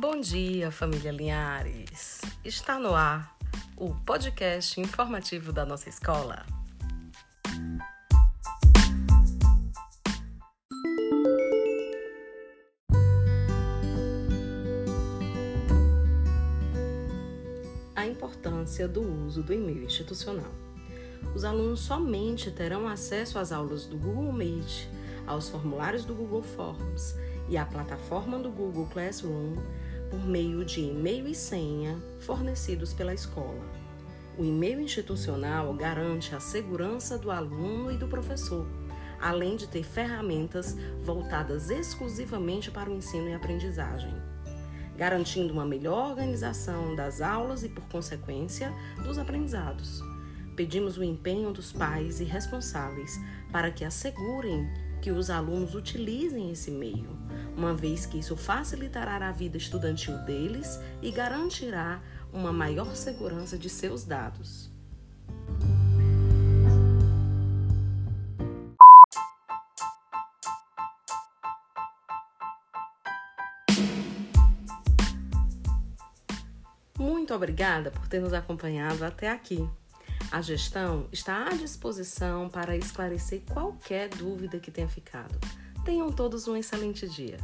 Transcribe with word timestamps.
Bom 0.00 0.18
dia, 0.18 0.70
família 0.70 1.12
Linhares! 1.12 2.22
Está 2.42 2.78
no 2.78 2.94
ar 2.94 3.36
o 3.76 3.94
podcast 3.94 4.80
informativo 4.80 5.52
da 5.52 5.66
nossa 5.66 5.90
escola. 5.90 6.42
A 17.94 18.06
importância 18.06 18.88
do 18.88 19.02
uso 19.02 19.42
do 19.42 19.52
e-mail 19.52 19.84
institucional. 19.84 20.50
Os 21.34 21.44
alunos 21.44 21.80
somente 21.80 22.50
terão 22.50 22.88
acesso 22.88 23.38
às 23.38 23.52
aulas 23.52 23.84
do 23.84 23.98
Google 23.98 24.32
Meet, 24.32 24.88
aos 25.26 25.50
formulários 25.50 26.06
do 26.06 26.14
Google 26.14 26.42
Forms 26.42 27.14
e 27.50 27.58
à 27.58 27.66
plataforma 27.66 28.38
do 28.38 28.50
Google 28.50 28.86
Classroom 28.86 29.56
por 30.10 30.26
meio 30.26 30.64
de 30.64 30.80
e-mail 30.80 31.28
e 31.28 31.34
senha 31.34 31.96
fornecidos 32.18 32.92
pela 32.92 33.14
escola. 33.14 33.64
O 34.36 34.44
e-mail 34.44 34.80
institucional 34.80 35.72
garante 35.74 36.34
a 36.34 36.40
segurança 36.40 37.16
do 37.16 37.30
aluno 37.30 37.92
e 37.92 37.96
do 37.96 38.08
professor, 38.08 38.66
além 39.20 39.54
de 39.54 39.68
ter 39.68 39.84
ferramentas 39.84 40.76
voltadas 41.04 41.70
exclusivamente 41.70 42.70
para 42.70 42.90
o 42.90 42.94
ensino 42.94 43.28
e 43.28 43.34
aprendizagem, 43.34 44.14
garantindo 44.96 45.52
uma 45.52 45.64
melhor 45.64 46.10
organização 46.10 46.96
das 46.96 47.20
aulas 47.20 47.62
e, 47.62 47.68
por 47.68 47.84
consequência, 47.84 48.72
dos 49.04 49.18
aprendizados. 49.18 50.02
Pedimos 50.56 50.98
o 50.98 51.04
empenho 51.04 51.52
dos 51.52 51.72
pais 51.72 52.20
e 52.20 52.24
responsáveis 52.24 53.18
para 53.52 53.70
que 53.70 53.84
assegurem 53.84 54.68
que 55.00 55.10
os 55.10 55.30
alunos 55.30 55.74
utilizem 55.74 56.50
esse 56.50 56.70
meio, 56.70 57.18
uma 57.56 57.74
vez 57.74 58.04
que 58.06 58.18
isso 58.18 58.36
facilitará 58.36 59.16
a 59.26 59.32
vida 59.32 59.56
estudantil 59.56 60.16
deles 60.18 60.78
e 61.00 61.10
garantirá 61.10 62.02
uma 62.32 62.52
maior 62.52 62.94
segurança 62.94 63.58
de 63.58 63.68
seus 63.68 64.04
dados. 64.04 64.70
Muito 76.98 77.34
obrigada 77.34 77.90
por 77.90 78.06
ter 78.06 78.20
nos 78.20 78.34
acompanhado 78.34 79.04
até 79.04 79.30
aqui. 79.30 79.66
A 80.30 80.40
gestão 80.40 81.08
está 81.10 81.48
à 81.48 81.54
disposição 81.54 82.48
para 82.48 82.76
esclarecer 82.76 83.42
qualquer 83.52 84.08
dúvida 84.08 84.60
que 84.60 84.70
tenha 84.70 84.88
ficado. 84.88 85.36
Tenham 85.84 86.12
todos 86.12 86.46
um 86.46 86.56
excelente 86.56 87.08
dia. 87.08 87.38